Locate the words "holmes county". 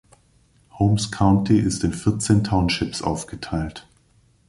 0.79-1.59